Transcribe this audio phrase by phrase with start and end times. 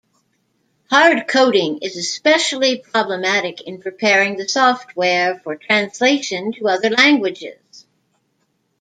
[0.89, 7.85] Hard coding is especially problematic in preparing the software for translation to other languages.